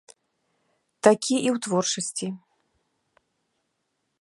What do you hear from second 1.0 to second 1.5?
Такі і